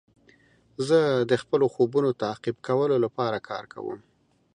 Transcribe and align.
زه 0.87 0.99
د 1.29 1.33
خپلو 1.41 1.65
خوبونو 1.73 2.09
تعقیب 2.23 2.57
کولو 2.67 2.95
لپاره 3.05 3.37
کار 3.49 3.63
کوم. 3.73 3.99